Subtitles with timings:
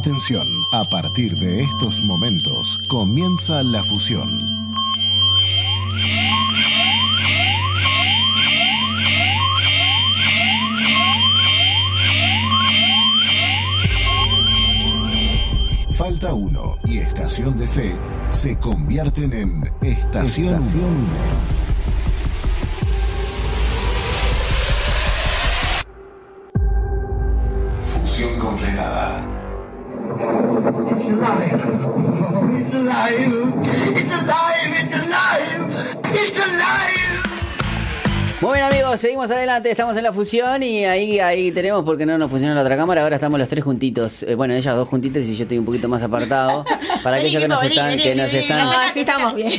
[0.00, 4.40] Atención, a partir de estos momentos comienza la fusión.
[15.90, 17.94] Falta uno y Estación de Fe
[18.30, 21.59] se convierten en Estación Unión.
[32.90, 33.52] Alive.
[33.96, 34.72] It's alive.
[34.74, 36.04] It's alive.
[36.12, 36.59] It's alive.
[38.40, 42.16] Muy bien amigos, seguimos adelante, estamos en la fusión y ahí ahí tenemos porque no
[42.16, 45.26] nos funciona la otra cámara, ahora estamos los tres juntitos, Eh, bueno, ellas dos juntitas
[45.26, 46.64] y yo estoy un poquito más apartado.
[47.02, 49.48] Para aquellos que nos están, que nos están, No, así estamos bien.
[49.52, 49.58] eh,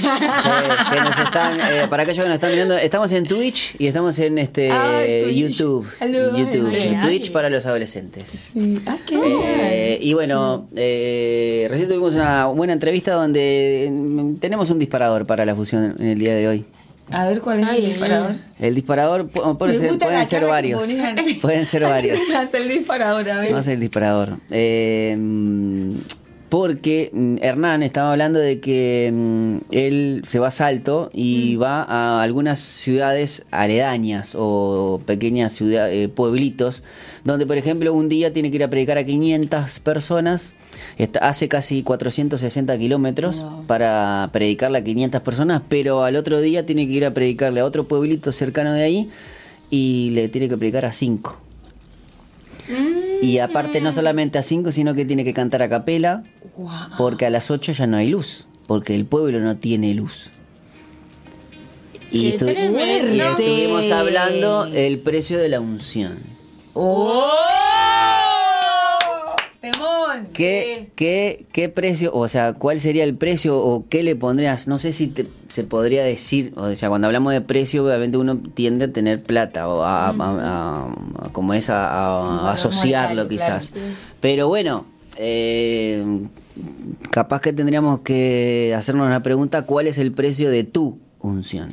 [0.92, 4.18] que nos están, eh, para aquellos que nos están mirando, estamos en Twitch y estamos
[4.20, 5.40] en este Ay.
[5.40, 7.02] YouTube, Hello, YouTube, ay, en ay.
[7.06, 8.52] Twitch para los adolescentes.
[8.88, 14.78] Ah, qué Eh, y bueno, eh, recién tuvimos una buena entrevista donde mm, tenemos un
[14.80, 16.66] disparador para la fusión en el día de hoy.
[17.12, 18.36] A ver cuál es Ay, el disparador.
[18.60, 20.84] El disparador pu- puede Me ser- gusta pueden ser varios.
[21.42, 22.20] Pueden ser varios.
[22.54, 23.46] El disparador, a ver.
[23.46, 24.38] Vamos a hacer el disparador.
[24.50, 25.18] Eh,
[26.52, 31.62] porque mm, Hernán estaba hablando de que mm, él se va a Salto y Mm.
[31.64, 36.84] va a algunas ciudades aledañas o pequeñas ciudades, pueblitos,
[37.24, 40.54] donde por ejemplo un día tiene que ir a predicar a 500 personas.
[40.98, 43.64] Está- hace casi 460 kilómetros Wow.
[43.66, 47.66] para predicarle a 500 personas, pero al otro día tiene que ir a predicarle a
[47.66, 49.10] otro pueblito cercano de ahí
[49.70, 51.40] y le tiene que predicar a 5.
[53.22, 56.24] Y aparte no solamente a 5, sino que tiene que cantar a capela,
[56.98, 60.30] Porque a las 8 ya no hay luz, porque el pueblo no tiene luz.
[62.12, 62.46] Y, estu-
[63.14, 66.18] y estuvimos hablando el precio de la unción.
[66.74, 67.30] ¡Oh!
[69.62, 70.28] ¡Temón!
[70.34, 74.68] ¿Qué, qué, ¿Qué precio, o sea, cuál sería el precio o qué le pondrías?
[74.68, 78.38] No sé si te- se podría decir, o sea, cuando hablamos de precio, obviamente uno
[78.56, 80.92] tiende a tener plata o a, a- a-
[81.26, 83.70] a- como es a, asociarlo monetario, quizás.
[83.70, 83.96] claro, sí.
[84.20, 84.86] Pero bueno,
[85.18, 86.04] eh,
[87.12, 91.72] capaz que tendríamos que hacernos una pregunta, ¿cuál es el precio de tu unción?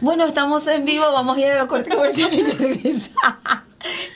[0.00, 3.38] Bueno, estamos en vivo, vamos a ir a la corte comercial y ya regresamos.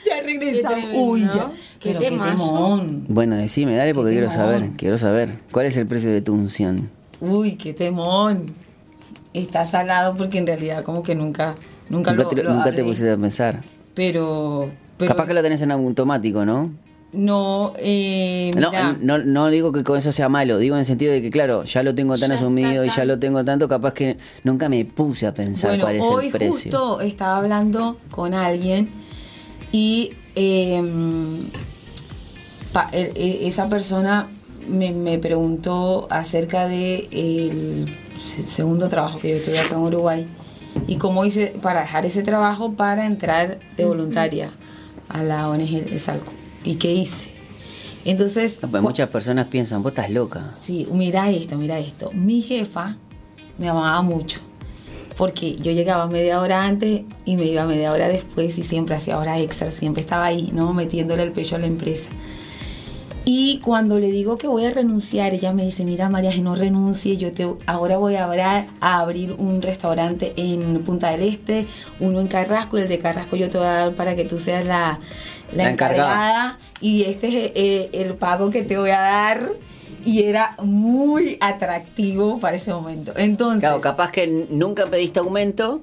[0.05, 0.89] ya regresamos.
[0.93, 1.51] Uy, ya.
[1.79, 2.45] Qué Pero qué temazo.
[2.45, 3.05] temón.
[3.07, 5.39] Bueno, decime, dale, porque quiero saber, quiero saber.
[5.51, 6.89] ¿Cuál es el precio de tu unción?
[7.21, 8.53] Uy, qué temón.
[9.33, 11.55] Está salado porque en realidad como que nunca,
[11.89, 13.61] nunca, Nunca, lo, te, lo nunca te pusiste a pensar.
[13.93, 16.71] Pero, pero Capaz que lo tenés en automático, ¿no?
[17.13, 21.13] No, eh, No, no, no digo que con eso sea malo, digo en el sentido
[21.13, 23.93] de que, claro, ya lo tengo tan Ya asumido y ya lo tengo tanto, capaz
[23.93, 26.51] que nunca me puse a pensar bueno, cuál es hoy el precio.
[26.71, 28.89] justo estaba hablando con alguien
[29.71, 30.81] y eh,
[32.73, 34.27] pa- el- e- esa persona
[34.69, 37.85] me, me preguntó acerca de el
[38.19, 40.27] segundo trabajo que yo tuve acá en Uruguay
[40.87, 44.49] y cómo hice para dejar ese trabajo para entrar de voluntaria
[45.09, 47.31] a la ONG de Salco y qué hice.
[48.05, 50.55] Entonces, pues muchas personas piensan, vos estás loca.
[50.61, 52.11] Sí, mira esto, mira esto.
[52.13, 52.95] Mi jefa
[53.57, 54.39] me amaba mucho.
[55.17, 59.17] Porque yo llegaba media hora antes y me iba media hora después y siempre hacía
[59.17, 60.73] hora extra, siempre estaba ahí, ¿no?
[60.73, 62.09] Metiéndole el pecho a la empresa.
[63.29, 66.55] Y cuando le digo que voy a renunciar, ella me dice, mira María, que no
[66.55, 68.41] renuncie, yo te, ahora voy a, abrir,
[68.79, 71.65] a abrir un restaurante en Punta del Este,
[71.99, 74.39] uno en Carrasco, y el de Carrasco yo te voy a dar para que tú
[74.39, 75.01] seas la,
[75.51, 76.03] la La encargada.
[76.05, 79.41] encargada, y este es eh, el pago que te voy a dar.
[80.05, 83.11] Y era muy atractivo para ese momento.
[83.17, 85.81] Entonces, Claro, capaz que nunca pediste aumento.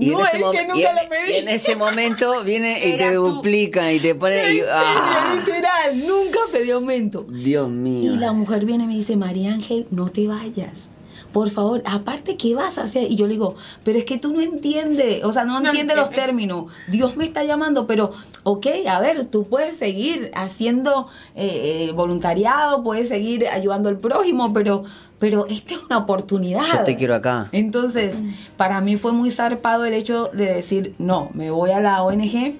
[0.00, 1.32] Y No, en ese es que nunca lo pedí.
[1.32, 3.26] y en ese momento viene y te tú.
[3.32, 4.36] duplica y te pone.
[4.54, 5.34] y- ¡ah!
[5.36, 7.26] literal, nunca pedí aumento.
[7.28, 8.12] Dios mío.
[8.12, 10.90] Y la mujer viene y me dice, María Ángel, no te vayas.
[11.38, 13.04] Por favor, aparte, ¿qué vas a hacer?
[13.04, 13.54] Y yo le digo,
[13.84, 16.64] pero es que tú no entiendes, o sea, no No entiendes los términos.
[16.88, 18.10] Dios me está llamando, pero,
[18.42, 24.52] ok, a ver, tú puedes seguir haciendo eh, eh, voluntariado, puedes seguir ayudando al prójimo,
[24.52, 24.82] pero,
[25.20, 26.64] pero esta es una oportunidad.
[26.72, 27.48] Yo te quiero acá.
[27.52, 28.16] Entonces,
[28.56, 32.56] para mí fue muy zarpado el hecho de decir, no, me voy a la ONG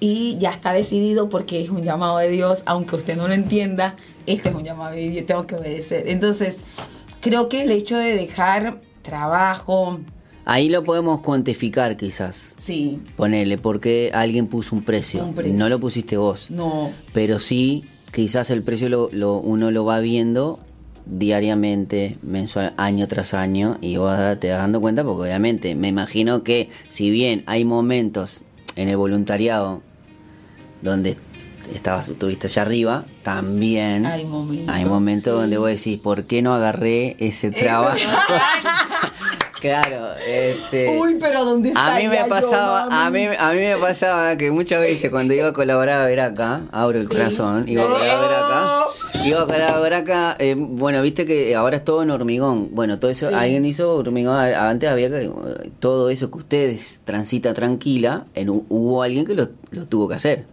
[0.00, 3.94] y ya está decidido porque es un llamado de Dios, aunque usted no lo entienda,
[4.26, 6.08] este es un llamado de Dios, tengo que obedecer.
[6.08, 6.56] Entonces,
[7.22, 9.98] creo que el hecho de dejar trabajo,
[10.44, 12.54] Ahí lo podemos cuantificar, quizás.
[12.58, 15.24] sí, Ponele, porque alguien puso un precio.
[15.24, 15.54] Un precio.
[15.56, 16.50] No lo pusiste vos.
[16.50, 20.58] no, Pero sí, quizás el precio lo, lo- uno lo va viendo
[21.06, 26.42] diariamente, mensual, año tras año, y vos te das dando cuenta, porque obviamente me imagino
[26.42, 28.42] que si bien hay momentos
[28.76, 29.80] en el voluntariado
[30.82, 31.16] donde
[31.74, 35.40] estabas, estuviste allá arriba, también Hay momentos, hay momentos sí.
[35.40, 37.96] donde vos decís, ¿por qué no agarré ese trabajo?
[39.60, 40.98] claro, este...
[41.00, 44.36] Uy, pero ¿dónde A mí me estaría yo, pasaba, a mí, a mí me pasaba
[44.36, 47.08] que muchas veces cuando iba a colaborar a ver acá, abro el Sí.
[47.10, 51.84] corazón, iba a colaborar acá, iba a colaborar acá, eh, bueno, viste que ahora es
[51.84, 53.34] todo en hormigón, bueno, todo eso, Sí.
[53.36, 55.30] alguien hizo hormigón, a- antes había que,
[55.78, 60.46] todo eso que ustedes transita tranquila, en, hubo alguien que lo, lo tuvo que hacer.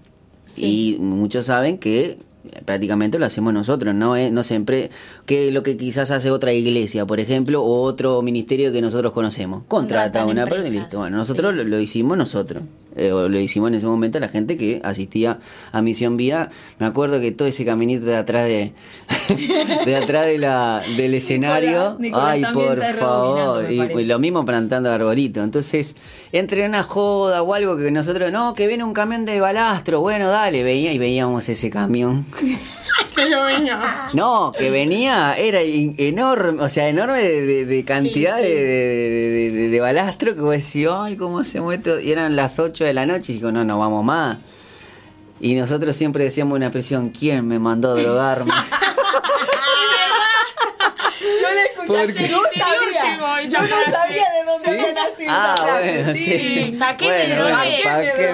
[0.49, 0.95] Sí.
[0.95, 2.17] Y muchos saben que
[2.65, 4.89] prácticamente lo hacemos nosotros, no es, no siempre
[5.25, 9.63] que lo que quizás hace otra iglesia, por ejemplo, o otro ministerio que nosotros conocemos.
[9.67, 10.99] Contrata a una persona y empresas, listo.
[10.99, 11.57] Bueno, nosotros sí.
[11.57, 12.63] lo, lo hicimos nosotros.
[12.95, 15.39] Eh, o lo hicimos en ese momento a la gente que asistía
[15.71, 16.49] a Misión Vida.
[16.79, 18.73] Me acuerdo que todo ese caminito de atrás de,
[19.85, 21.97] de atrás de la, del escenario.
[21.99, 23.71] Nicolás ay, por favor.
[23.71, 25.41] Y, lo mismo plantando arbolito.
[25.43, 25.95] Entonces,
[26.31, 30.27] entre una joda o algo que nosotros, no, que viene un camión de balastro, bueno,
[30.29, 32.25] dale, veía y veíamos ese camión.
[34.13, 38.49] No, que venía, era enorme, o sea, enorme de, de- de cantidad Sí, sí.
[38.49, 41.99] De, de- balastro que vos decís, ay, ¿cómo hacemos esto?
[41.99, 44.37] Y eran las 8 de la noche y digo, no, no vamos más.
[45.41, 48.51] Y nosotros siempre decíamos una expresión, ¿quién me mandó a drogarme?
[51.21, 53.43] Yo le escuché, Porque- no sabía.
[53.43, 54.18] Yo no sabía
[54.49, 56.21] de dónde había nacido Ah, bueno, sí.
[56.31, 57.53] Sí, ¿pa' qué me Bueno, drogué?
[57.53, 58.33] bueno, ¿pa' ¿Pa' qué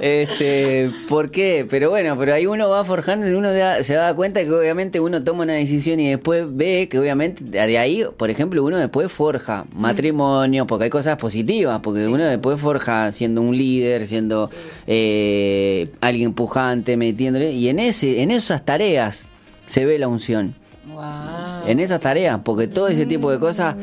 [0.00, 1.66] me- Este, ¿por qué?
[1.68, 5.00] Pero bueno, pero ahí uno va forjando y uno da- se da cuenta que obviamente
[5.00, 9.10] uno toma una decisión y después ve que obviamente de ahí, por ejemplo, uno después
[9.10, 14.50] forja matrimonio, porque hay cosas positivas, porque uno después forja siendo un líder, siendo
[14.86, 19.28] eh, alguien pujante, metiéndole, y en ese, en esas tareas
[19.66, 20.54] se ve la unción.
[20.88, 21.66] Wow.
[21.66, 23.74] en esas tareas, porque todo ese tipo de cosas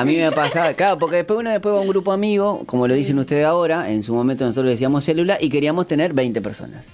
[0.00, 2.88] a mí me pasaba, claro, porque después uno después va a un grupo amigo, como
[2.88, 6.88] lo dicen ustedes ahora, en su momento nosotros decíamos célula y queríamos tener 20 personas.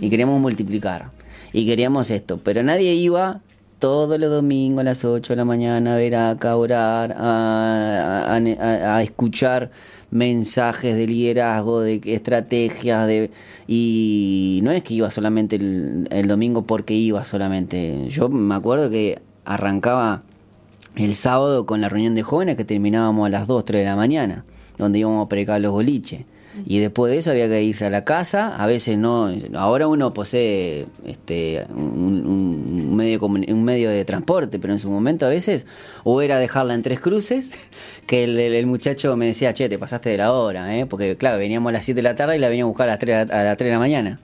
[0.00, 1.10] Y queríamos multiplicar.
[1.52, 3.40] Y queríamos esto, pero nadie iba
[3.78, 8.34] todos los domingos a las 8 de la mañana a ver acá, a orar, a,
[8.34, 9.70] a- a- a escuchar
[10.10, 13.30] mensajes de liderazgo, de estrategias, de
[13.66, 18.08] y no es que iba solamente el, el domingo porque iba solamente.
[18.08, 20.22] Yo me acuerdo que arrancaba
[20.96, 23.96] el sábado con la reunión de jóvenes que terminábamos a las 2, 3 de la
[23.96, 24.44] mañana,
[24.78, 26.24] donde íbamos a predicar los boliches.
[26.66, 30.14] Y después de eso había que irse a la casa, a veces no, ahora uno
[30.14, 35.66] posee este un, un medio un medio de transporte, pero en su momento a veces
[36.04, 37.52] o era dejarla en tres cruces,
[38.06, 40.86] que el, muchacho me decía, che, te pasaste de la hora, ¿eh?
[40.86, 42.92] porque claro, veníamos a las 7 de la tarde y la veníamos a buscar a
[42.92, 44.20] las 3, a las 3 de la mañana.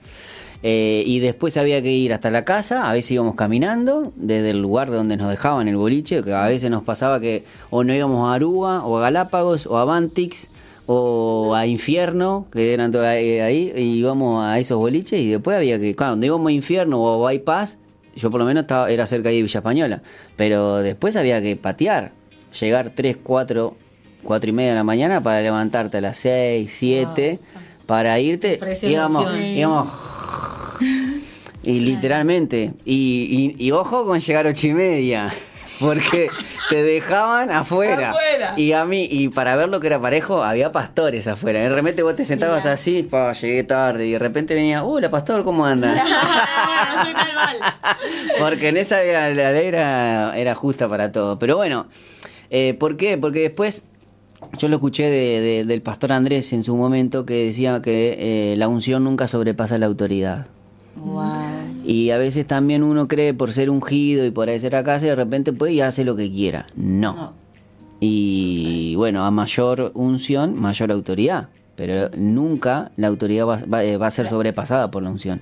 [0.63, 4.61] Eh, y después había que ir hasta la casa, a veces íbamos caminando desde el
[4.61, 8.29] lugar donde nos dejaban el boliche, que a veces nos pasaba que o no íbamos
[8.29, 10.49] a Aruba, o a Galápagos, o a Bantix,
[10.85, 15.79] o a Infierno, que eran todos ahí, y íbamos a esos boliches y después había
[15.79, 17.77] que, claro, cuando íbamos a Infierno o a Bypass,
[18.15, 20.01] yo por lo menos estaba, era cerca ahí de Villa Española,
[20.35, 22.11] pero después había que patear,
[22.59, 23.75] llegar 3, 4,
[24.23, 27.39] 4 y media de la mañana para levantarte a las 6, 7,
[27.87, 30.20] para irte, íbamos, íbamos
[31.63, 32.73] y literalmente.
[32.85, 35.31] Y, y- y ojo con llegar ocho y media.
[35.79, 36.27] Porque
[36.69, 38.11] te dejaban afuera.
[38.11, 38.53] Afuera.
[38.55, 41.59] Y a mí, y para ver lo que era parejo, había pastores afuera.
[41.59, 42.73] De repente vos te sentabas Mira.
[42.73, 44.05] así, pa, llegué tarde.
[44.05, 45.95] Y de repente venía, hola pastor, ¿cómo anda?
[47.03, 47.57] Soy tal mal.
[48.37, 51.39] Porque en esa era- la ley era, era justa para todo.
[51.39, 51.87] Pero bueno,
[52.51, 53.17] eh, ¿por qué?
[53.17, 53.85] Porque después
[54.59, 58.55] yo lo escuché de- de- del pastor Andrés en su momento que decía que eh,
[58.55, 60.45] la unción nunca sobrepasa la autoridad.
[60.95, 61.23] Wow.
[61.85, 65.53] Y a veces también uno cree por ser ungido y por ser acá, de repente
[65.53, 66.67] puede y hace lo que quiera.
[66.75, 67.13] No.
[67.15, 67.33] No.
[67.99, 71.49] Y bueno, a mayor unción, mayor autoridad.
[71.75, 75.41] Pero nunca la autoridad va, va- eh, va a ser sobrepasada por la unción.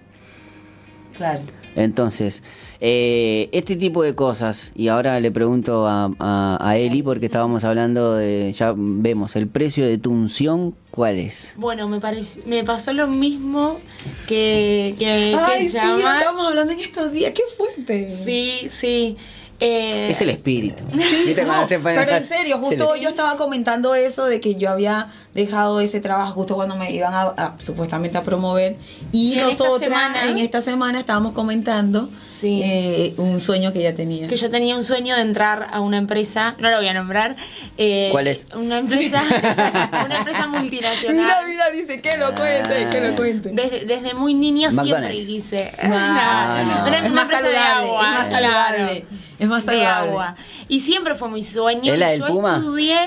[1.15, 1.41] Claro.
[1.75, 2.43] Entonces,
[2.81, 7.63] eh, este tipo de cosas, y ahora le pregunto a, a, a Eli, porque estábamos
[7.63, 11.53] hablando de, ya vemos, el precio de tu unción, ¿cuál es?
[11.57, 13.79] Bueno, me parece, me pasó lo mismo
[14.27, 17.33] que, que, que Ay, sí, lo estábamos hablando en estos días.
[17.33, 18.09] Qué fuerte.
[18.09, 19.15] Sí, sí.
[19.61, 20.83] Eh, Es el espíritu.
[20.93, 20.97] Sí,
[21.27, 24.39] ¿Viste cuando no, se ponen pero en serio, se justo yo estaba comentando eso de
[24.39, 28.77] que yo había dejado ese trabajo justo cuando me iban a, a- supuestamente a promover
[29.11, 32.61] y, Y en esta nosotras semana- en esta semana estábamos comentando Sí.
[32.63, 34.27] eh, un sueño que ella tenía.
[34.27, 37.35] que yo tenía un sueño de entrar a una empresa, no la voy a nombrar.
[37.77, 38.47] eh, ¿Cuál es?
[38.55, 39.21] Una empresa,
[40.05, 41.15] una empresa multinacional.
[41.23, 43.49] Mira, mira, dice que lo cuente, que lo cuente.
[43.53, 45.71] Desde, desde muy niña siempre quise.
[45.83, 46.87] Ah, no.
[46.87, 48.47] Una, es una más empresa de saludable, agua, es más claro.
[48.77, 49.05] saludable.
[49.39, 50.09] Es más de saludable.
[50.11, 50.35] agua.
[50.67, 51.93] Y siempre fue mi sueño.
[51.93, 52.57] ¿Es la y del yo Puma?
[52.57, 52.97] estudié.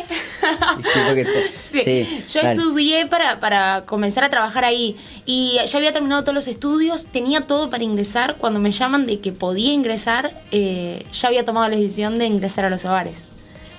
[0.93, 5.79] Sí, porque te- Sí, sí, yo estudié para, para comenzar a trabajar ahí y ya
[5.79, 8.37] había terminado todos los estudios, tenía todo para ingresar.
[8.37, 12.65] Cuando me llaman de que podía ingresar, eh, ya había tomado la decisión de ingresar
[12.65, 13.29] a los hogares,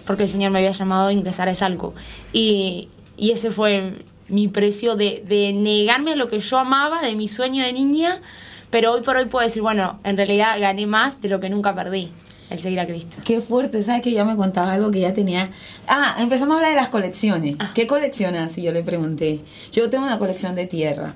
[0.05, 1.93] porque el Señor me había llamado a ingresar a Esalco.
[2.31, 7.15] Y, y ese fue mi precio de, de negarme a lo que yo amaba, de
[7.15, 8.21] mi sueño de niña,
[8.69, 11.75] pero hoy por hoy puedo decir, bueno, en realidad gané más de lo que nunca
[11.75, 12.11] perdí,
[12.53, 13.17] el seguir a Cristo.
[13.25, 15.49] Qué fuerte, ¿sabes que ya me contaba algo que ya tenía?
[15.87, 17.55] Ah, empezamos a hablar de las colecciones.
[17.59, 17.71] Ah.
[17.73, 18.57] ¿Qué coleccionas?
[18.57, 19.41] Y yo le pregunté.
[19.71, 21.15] Yo tengo una colección de tierra.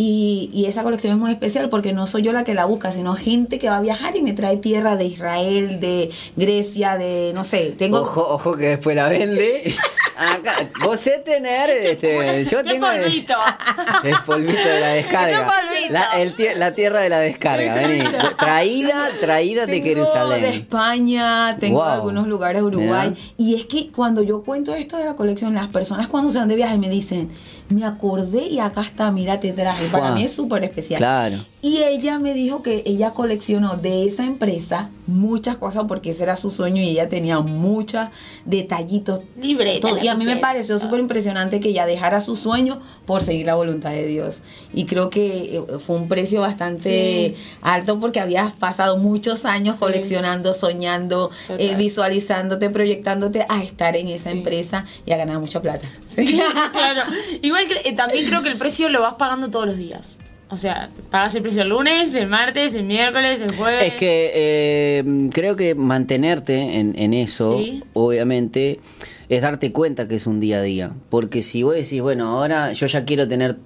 [0.00, 2.92] Y, y esa colección es muy especial porque no soy yo la que la busca,
[2.92, 7.32] sino gente que va a viajar y me trae tierra de Israel, de Grecia, de
[7.34, 7.74] no sé.
[7.76, 9.74] Tengo Ojo, ojo que después la vende.
[10.16, 10.52] Acá,
[10.84, 13.34] vos sé tener, este, yo ¡Qué tengo el- polvito!
[14.04, 15.46] el polvito de la descarga.
[15.90, 18.04] La, el tie- la tierra de la descarga, vení.
[18.38, 20.42] Traída, traída de Tengo Jerusalén.
[20.42, 21.88] de España, tengo Wow.
[21.88, 23.10] algunos lugares de Uruguay.
[23.10, 23.20] Mirá.
[23.36, 26.48] Y es que cuando yo cuento esto de la colección, las personas cuando se van
[26.48, 27.30] de viaje me dicen,
[27.68, 29.86] me acordé y acá está, mira, te traje.
[29.88, 30.98] Para mí es súper especial.
[30.98, 31.36] Claro.
[31.62, 36.36] Y ella me dijo que ella coleccionó de esa empresa muchas cosas porque ese era
[36.36, 38.06] su sueño y ella tenía muchos
[38.44, 39.20] detallitos.
[39.40, 39.98] Libreta, todo.
[40.02, 43.54] Y a mí me pareció súper impresionante que ella dejara su sueño por seguir la
[43.54, 44.40] voluntad de Dios.
[44.72, 49.80] Y creo que eh, fue un precio bastante alto porque habías pasado muchos años Sí.
[49.80, 55.88] coleccionando, soñando, eh, visualizándote, proyectándote a estar en esa empresa y a ganar mucha plata.
[56.04, 56.26] Sí,
[56.72, 57.02] claro.
[57.42, 60.18] Igual que eh, también creo que el precio lo vas pagando todos los días.
[60.50, 63.84] O sea, pagas el precio el lunes, el martes, el miércoles, el jueves.
[63.84, 67.84] Es que eh, creo que mantenerte en, en eso, Sí.
[67.92, 68.80] obviamente,
[69.28, 70.90] es darte cuenta que es un día a día.
[71.10, 73.56] Porque si vos decís, bueno, ahora yo ya quiero tener,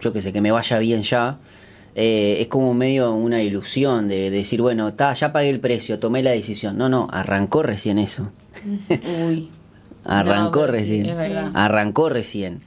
[0.00, 1.38] yo qué sé, que me vaya bien ya,
[1.96, 6.22] eh, es como medio una ilusión de, decir, bueno, ta, ya pagué el precio, tomé
[6.22, 6.78] la decisión.
[6.78, 8.30] No, no, arrancó recién eso.
[9.26, 9.48] Uy.
[10.04, 11.06] Arrancó No, pero sí, recién.
[11.06, 11.50] es verdad.
[11.54, 12.60] Arrancó recién.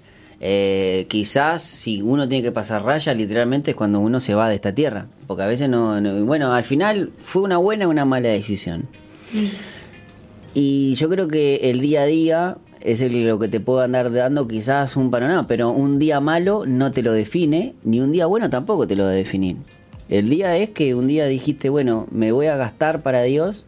[0.43, 4.55] Eh, quizás si uno tiene que pasar raya, literalmente es cuando uno se va de
[4.55, 5.05] esta tierra.
[5.27, 6.01] Porque a veces no.
[6.01, 8.87] no- bueno, al final fue una buena o una mala decisión.
[10.53, 14.11] Y yo creo que el día a día es el, lo que te puedo andar
[14.11, 18.25] dando quizás un panorama, pero un día malo no te lo define, ni un día
[18.25, 19.57] bueno tampoco te lo va a definir.
[20.09, 23.65] El día es que un día dijiste, bueno, me voy a gastar para Dios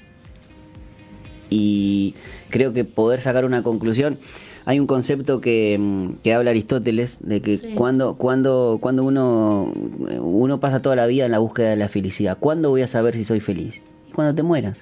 [1.49, 2.15] y
[2.49, 4.17] creo que poder sacar una conclusión.
[4.65, 7.69] Hay un concepto que, mm, que habla Aristóteles de que Sí.
[7.75, 9.73] cuando, cuando, cuando uno,
[10.21, 13.15] uno pasa toda la vida en la búsqueda de la felicidad, ¿cuándo voy a saber
[13.15, 13.81] si soy feliz?
[14.15, 14.79] Cuando te mueras.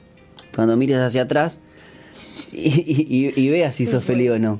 [0.55, 1.61] Cuando mires hacia atrás
[2.51, 4.59] y, y- y veas si sos feliz o no.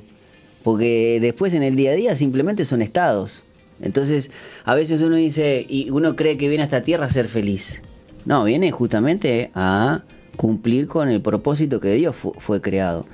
[0.62, 3.42] Porque después en el día a día simplemente son estados.
[3.80, 4.30] Entonces,
[4.64, 7.82] a veces uno dice, y uno cree que viene a esta tierra a ser feliz.
[8.24, 10.02] No, viene justamente a
[10.36, 13.06] cumplir con el propósito que Dios fu- fue creado.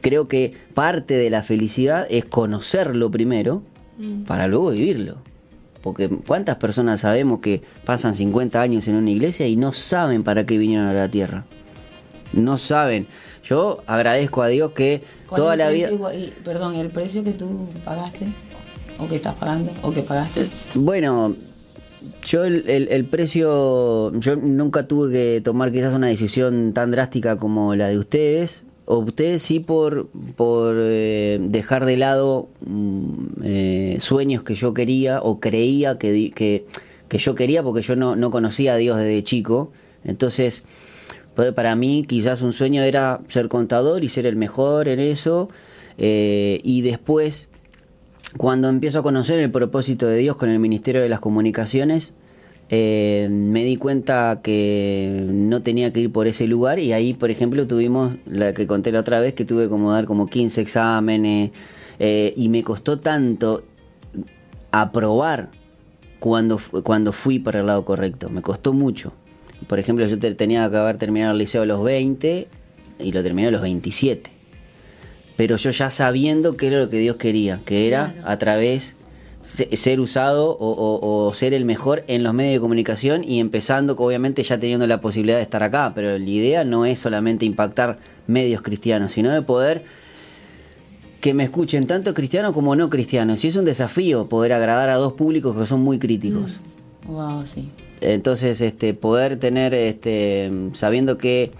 [0.00, 3.62] Creo que parte de la felicidad es conocerlo primero
[4.26, 5.16] para luego vivirlo.
[5.82, 10.46] Porque cuántas personas sabemos que pasan 50 años en una iglesia y no saben para
[10.46, 11.44] qué vinieron a la tierra.
[12.32, 13.06] No saben.
[13.44, 15.90] Yo agradezco a Dios que ¿Cuál toda la vida...
[15.90, 18.26] igual- perdón, el precio que tú pagaste
[18.98, 20.48] o que estás pagando o que pagaste.
[20.74, 21.36] Bueno,
[22.24, 27.36] yo el, el- el precio, yo nunca tuve que tomar quizás una decisión tan drástica
[27.36, 28.64] como la de ustedes.
[28.86, 35.22] O ustedes sí por, por eh, dejar de lado mm, eh, sueños que yo quería
[35.22, 36.66] o creía que, que,
[37.08, 39.72] que yo quería porque yo no, no conocía a Dios desde chico.
[40.04, 40.64] Entonces,
[41.34, 45.48] para mí quizás un sueño era ser contador y ser el mejor en eso.
[45.96, 47.48] eh, y después
[48.36, 52.14] cuando empiezo a conocer el propósito de Dios con el Ministerio de las Comunicaciones,
[52.70, 57.30] eh, me di cuenta que no tenía que ir por ese lugar y ahí, por
[57.30, 61.50] ejemplo, tuvimos la que conté la otra vez, que tuve como dar como 15 exámenes
[61.98, 63.64] eh, y me costó tanto
[64.70, 65.50] aprobar
[66.18, 69.12] cuando, cuando fui para el lado correcto, me costó mucho.
[69.68, 72.48] Por ejemplo, yo te- tenía que haber terminado el liceo a los 20
[72.98, 74.30] y lo terminé a los 27
[75.36, 78.94] pero yo ya sabiendo qué era lo que Dios quería, que era a través
[79.44, 83.94] ser usado o, o- o ser el mejor en los medios de comunicación y empezando
[83.98, 87.98] obviamente ya teniendo la posibilidad de estar acá, pero la idea no es solamente impactar
[88.26, 89.82] medios cristianos, sino de poder
[91.20, 93.44] que me escuchen tanto cristianos como no cristianos.
[93.44, 96.60] Y es un desafío poder agradar a dos públicos que son muy críticos.
[97.06, 97.68] Wow, sí.
[98.00, 101.52] Entonces, este, poder tener, este, sabiendo que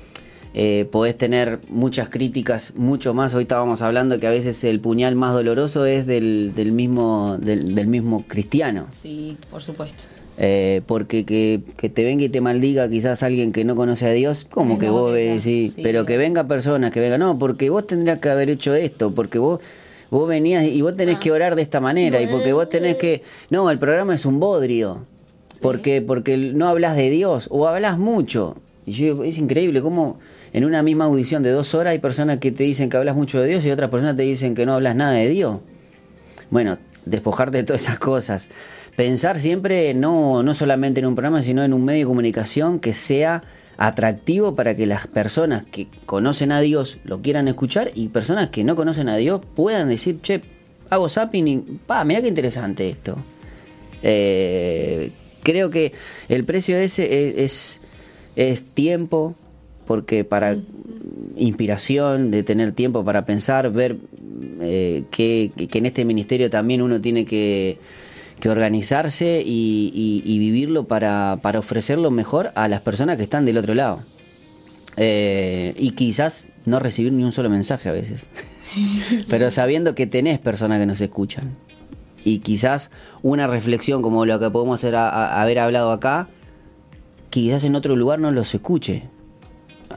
[0.55, 3.35] eh, podés tener muchas críticas, mucho más.
[3.35, 7.75] Hoy estábamos hablando que a veces el puñal más doloroso es del, del mismo, del,
[7.75, 8.87] del mismo cristiano.
[9.01, 10.05] Sí, por supuesto.
[10.37, 14.13] Eh, porque que, que te venga y te maldiga quizás alguien que no conoce a
[14.13, 15.81] Dios, como que no, vos venga, ves, sí, sí.
[15.83, 19.39] pero que venga personas, que venga, no, porque vos tendrías que haber hecho esto, porque
[19.39, 19.61] vos
[20.11, 23.23] vos venías y vos tenés que orar de esta manera y porque vos tenés que
[23.51, 25.07] no, el programa es un bodrio.
[25.61, 28.57] Porque porque no hablas de Dios o hablas mucho.
[28.87, 30.19] Y yo es increíble cómo
[30.53, 33.41] en una misma audición de dos horas hay personas que te dicen que hablas mucho
[33.41, 35.61] de Dios y otras personas te dicen que no hablas nada de Dios.
[36.51, 38.49] Bueno, despojarte de todas esas cosas.
[38.97, 42.93] Pensar siempre no, no solamente en un programa, sino en un medio de comunicación que
[42.93, 43.43] sea
[43.77, 48.63] atractivo para que las personas que conocen a Dios lo quieran escuchar y personas que
[48.65, 50.43] no conocen a Dios puedan decir, che,
[50.91, 53.17] hago zapping y, pa, mirá qué interesante esto.
[54.03, 55.11] Eh,
[55.43, 55.93] creo que
[56.29, 57.81] el precio ese es, es,
[58.37, 59.35] es tiempo,
[59.87, 60.57] porque para
[61.37, 63.97] inspiración, de tener tiempo para pensar, ver
[64.61, 67.79] eh, que, que en este ministerio también uno tiene que,
[68.41, 73.23] que organizarse y, y- y vivirlo para, para ofrecer lo mejor a las personas que
[73.25, 74.01] están del otro lado.
[74.97, 78.29] Eh, y quizás no recibir ni un solo mensaje a veces.
[79.29, 81.51] Pero sabiendo que tenés personas que nos escuchan.
[82.25, 82.91] Y quizás
[83.23, 86.29] una reflexión como lo que podemos hacer a- a- haber hablado acá,
[87.35, 89.03] quizás en otro lugar no los escuche.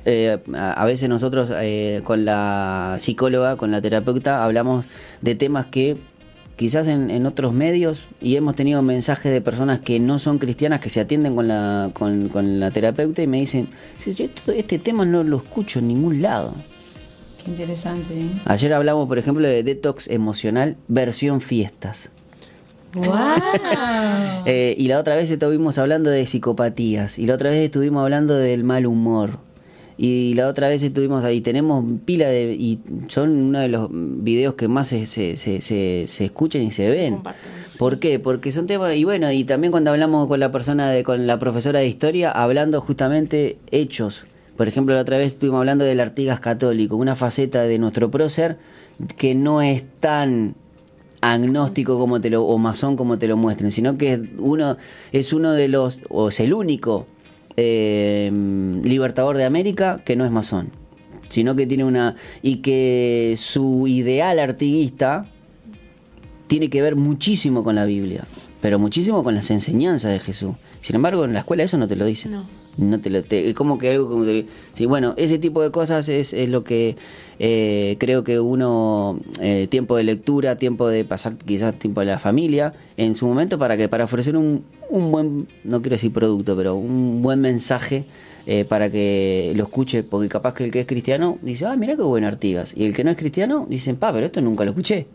[0.05, 4.87] Eh, a, veces nosotros eh, con la psicóloga, con la terapeuta, hablamos
[5.21, 5.97] de temas que
[6.55, 10.81] quizás en, en otros medios y hemos tenido mensajes de personas que no son cristianas
[10.81, 13.67] que se atienden con la, con, con la terapeuta y me dicen,
[13.99, 16.55] "Sí, yo esto- este tema no lo escucho en ningún lado.
[17.45, 18.25] Qué interesante, ¿eh?
[18.45, 22.09] Ayer hablamos, por ejemplo, de detox emocional versión fiestas.
[23.05, 24.43] ¡Wow!
[24.49, 27.19] Eh, y la otra vez estuvimos hablando de psicopatías.
[27.19, 29.39] Y la otra vez estuvimos hablando del mal humor.
[29.97, 31.41] Y la otra vez estuvimos ahí.
[31.41, 32.53] Tenemos pila de.
[32.57, 36.71] Y son uno de los videos que más se, se, se, se- se escuchan y
[36.71, 37.19] se ven.
[37.63, 37.77] sí.
[37.77, 38.19] ¿Por qué?
[38.19, 38.95] Porque son temas.
[38.95, 42.31] Y bueno, y también cuando hablamos con la persona, de, con la profesora de historia,
[42.31, 44.23] hablando justamente hechos.
[44.55, 48.57] Por ejemplo, la otra vez estuvimos hablando del Artigas católico, una faceta de nuestro prócer
[49.17, 50.55] que no es tan
[51.21, 54.77] agnóstico como te lo o masón como te lo muestren, sino que es uno
[55.11, 57.07] es uno de los o es el único
[57.55, 58.31] eh,
[58.83, 60.69] libertador de América que no es masón,
[61.29, 65.25] sino que tiene una y que su ideal artiguista
[66.47, 68.25] tiene que ver muchísimo con la Biblia,
[68.61, 70.51] pero muchísimo con las enseñanzas de Jesús.
[70.81, 72.37] Sin embargo, en la escuela eso no te lo dicen.
[72.77, 75.71] No te lo te- es como que algo como que- sí, bueno, ese tipo de
[75.71, 76.95] cosas es, es lo que
[77.39, 82.19] eh, creo que uno eh, tiempo de lectura, tiempo de pasar quizás tiempo de la
[82.19, 86.55] familia en su momento para que para ofrecer un, un buen no quiero decir producto,
[86.55, 88.05] pero un buen mensaje
[88.45, 91.95] eh, para que lo escuche, porque capaz que el que es cristiano dice, ah, mira
[91.97, 94.71] qué buen Artigas, y el que no es cristiano dicen, pa, pero esto nunca lo
[94.71, 95.05] escuché.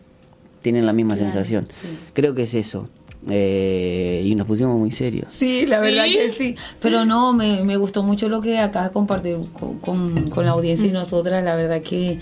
[0.60, 1.66] Tienen la misma Claro, sensación.
[1.70, 1.86] sí.
[2.12, 2.88] Creo que es eso.
[3.30, 5.28] Eh, y nos pusimos muy serios.
[5.36, 5.84] Sí, la ¿Sí?
[5.86, 6.56] verdad que sí.
[6.80, 10.52] Pero no, me, me gustó mucho lo que acabas de compartir con, con- con la
[10.52, 11.42] audiencia y nosotras.
[11.44, 12.18] La verdad que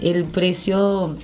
[0.00, 1.16] el precio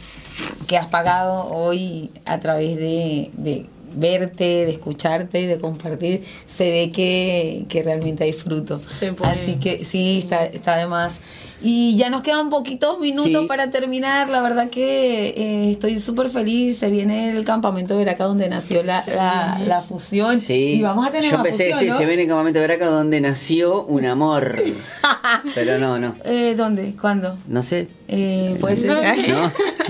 [0.67, 6.71] que has pagado hoy a través de, de verte, de escucharte y de compartir, se
[6.71, 8.81] ve que, que realmente hay fruto.
[8.87, 9.33] Se puede.
[9.33, 11.19] Así que sí, Está, está de más.
[11.61, 13.47] Y ya nos quedan poquitos minutos Sí.
[13.49, 14.31] para terminar.
[14.31, 16.79] La verdad que eh, estoy súper feliz.
[16.79, 20.39] Se viene el campamento de Veraca donde nació la, la, la fusión.
[20.39, 20.75] Sí.
[20.75, 21.97] Y vamos a tener Yo más empecé, fusión, sí, ¿no?
[21.97, 24.57] se viene el campamento de Veraca donde nació un amor.
[25.55, 26.15] Pero no, no.
[26.25, 26.95] Eh, ¿Dónde?
[27.01, 27.37] ¿Cuándo?
[27.49, 27.89] No sé.
[28.11, 28.89] Eh, puede ser.
[28.89, 28.99] ¿No?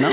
[0.01, 0.09] ¿No?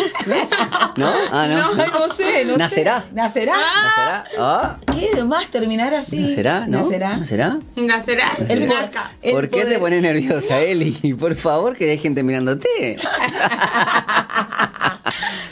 [0.95, 1.11] ¿No?
[1.31, 1.81] Ah, no.
[1.81, 2.57] Ay, no sé, no sé.
[2.59, 3.03] ¿Nacerá?
[3.13, 3.53] ¿Nacerá?
[3.53, 4.25] ¿Nacerá?
[4.37, 6.19] Ah, ¿Qué más terminar así?
[6.19, 6.67] ¿Nacerá?
[6.67, 6.83] ¿No?
[6.83, 7.17] ¿Nacerá?
[7.17, 7.57] ¿Nacerá?
[7.75, 8.31] Nacerá.
[8.47, 9.11] El po- Naca.
[9.23, 11.15] el ¿Por qué te pones nerviosa, Eli?
[11.19, 12.67] Por favor, que hay gente mirándote.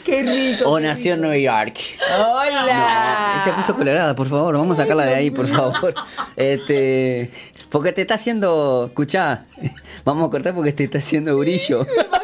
[0.06, 0.70] Qué rico.
[0.70, 1.30] O qué nació en rico.
[1.32, 1.78] Nueva York.
[2.20, 3.42] Hola.
[3.44, 5.94] Se puso colorada, por favor, vamos a sacarla de ahí, por favor.
[6.36, 7.32] Este,
[7.70, 9.46] porque te está haciendo, escuchá,
[10.04, 11.88] vamos a cortar porque te está haciendo brillo.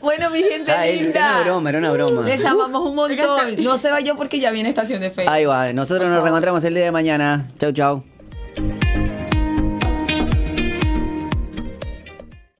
[0.00, 1.20] Bueno, mi gente Ah, era linda.
[1.34, 2.22] una broma, era una broma.
[2.22, 3.62] Les amamos un montón.
[3.64, 5.26] No se vaya porque ya viene Estación de Fe.
[5.28, 7.46] Ahí va, nosotros nos reencontramos el día de mañana.
[7.58, 8.02] Chau, chau.